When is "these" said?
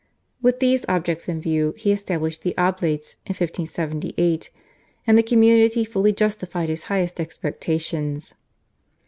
0.59-0.83